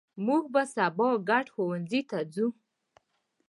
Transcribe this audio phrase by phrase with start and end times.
[0.25, 2.47] مونږ به سبا ګډ ښوونځي ته ځو